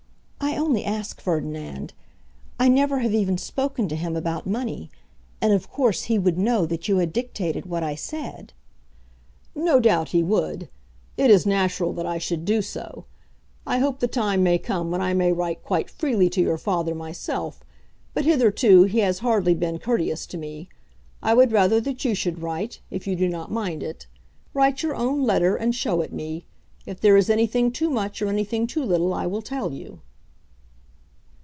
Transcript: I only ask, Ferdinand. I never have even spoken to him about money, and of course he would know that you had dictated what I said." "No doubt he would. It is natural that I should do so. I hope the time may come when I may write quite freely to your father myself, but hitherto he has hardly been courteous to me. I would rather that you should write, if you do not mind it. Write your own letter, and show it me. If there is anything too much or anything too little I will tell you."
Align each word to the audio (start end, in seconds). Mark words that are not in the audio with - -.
I 0.53 0.57
only 0.57 0.83
ask, 0.83 1.19
Ferdinand. 1.21 1.93
I 2.59 2.67
never 2.67 2.99
have 2.99 3.13
even 3.13 3.37
spoken 3.37 3.87
to 3.89 3.95
him 3.95 4.15
about 4.17 4.45
money, 4.45 4.89
and 5.41 5.53
of 5.53 5.69
course 5.69 6.03
he 6.03 6.17
would 6.19 6.37
know 6.37 6.65
that 6.65 6.87
you 6.89 6.97
had 6.97 7.11
dictated 7.13 7.65
what 7.65 7.83
I 7.83 7.95
said." 7.95 8.51
"No 9.55 9.79
doubt 9.79 10.09
he 10.09 10.23
would. 10.23 10.67
It 11.17 11.29
is 11.31 11.45
natural 11.45 11.93
that 11.93 12.05
I 12.05 12.17
should 12.17 12.43
do 12.45 12.61
so. 12.61 13.05
I 13.67 13.77
hope 13.79 13.99
the 13.99 14.07
time 14.09 14.43
may 14.43 14.57
come 14.57 14.91
when 14.91 14.99
I 15.01 15.13
may 15.13 15.31
write 15.33 15.63
quite 15.63 15.89
freely 15.89 16.29
to 16.31 16.41
your 16.41 16.57
father 16.57 16.93
myself, 16.95 17.63
but 18.13 18.25
hitherto 18.25 18.83
he 18.83 18.99
has 18.99 19.19
hardly 19.19 19.53
been 19.53 19.77
courteous 19.79 20.25
to 20.27 20.37
me. 20.37 20.67
I 21.23 21.33
would 21.33 21.51
rather 21.53 21.79
that 21.81 22.03
you 22.05 22.13
should 22.15 22.41
write, 22.41 22.79
if 22.89 23.07
you 23.07 23.15
do 23.15 23.27
not 23.29 23.51
mind 23.51 23.83
it. 23.83 24.07
Write 24.53 24.83
your 24.83 24.95
own 24.95 25.23
letter, 25.23 25.55
and 25.55 25.73
show 25.75 26.01
it 26.01 26.11
me. 26.13 26.45
If 26.85 26.99
there 27.01 27.15
is 27.17 27.29
anything 27.29 27.71
too 27.71 27.89
much 27.89 28.21
or 28.21 28.27
anything 28.27 28.67
too 28.67 28.83
little 28.83 29.13
I 29.13 29.25
will 29.25 29.41
tell 29.41 29.71
you." 29.73 30.01